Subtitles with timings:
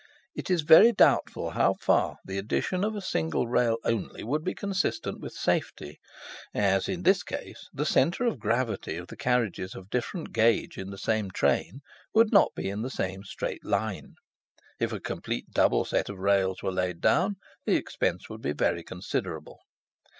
[0.33, 4.55] It is very doubtful how far the addition of a single rail only would be
[4.55, 5.99] consistent with safety,
[6.55, 10.89] as in this case the centre of gravity of the carriages of different gauge in
[10.89, 11.81] the same train
[12.15, 14.15] would not be in the same straight line.
[14.79, 17.35] If a complete double set of rails were laid down
[17.67, 19.59] the expense would be very considerable.